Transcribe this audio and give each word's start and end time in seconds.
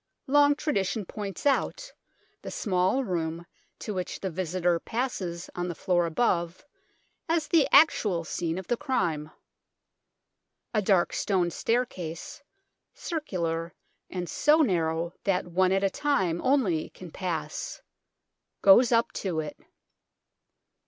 Long 0.25 0.55
tradition 0.55 1.05
points 1.05 1.45
out 1.45 1.93
the 2.41 2.49
small 2.49 3.03
room 3.03 3.45
to 3.77 3.93
which 3.93 4.19
the 4.19 4.31
visitor 4.31 4.79
passes 4.79 5.47
on 5.53 5.67
the 5.67 5.75
floor 5.75 6.07
above 6.07 6.65
as 7.29 7.47
the 7.47 7.67
actual 7.71 8.23
scene 8.23 8.57
of 8.57 8.65
the 8.65 8.77
crime. 8.77 9.29
A 10.73 10.81
dark 10.81 11.13
stone 11.13 11.51
staircase, 11.51 12.41
circular 12.95 13.75
and 14.09 14.27
so 14.27 14.61
narrow 14.61 15.13
that 15.23 15.45
one 15.45 15.71
at 15.71 15.83
a 15.83 15.89
time 15.91 16.41
only 16.43 16.89
can 16.89 17.11
pass, 17.11 17.79
goes 18.63 18.91
up 18.91 19.11
to 19.11 19.39
it. 19.39 19.55